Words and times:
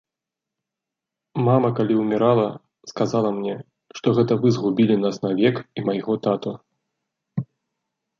Мама, 1.47 1.69
калі 1.79 1.93
ўмірала, 1.97 2.47
сказала 2.91 3.29
мне, 3.35 3.53
што 3.99 4.07
гэта 4.21 4.33
вы 4.45 4.53
згубілі 4.55 4.95
нас 5.05 5.15
навек 5.27 5.55
і 5.81 5.85
майго 5.91 6.13
тату. 6.25 6.55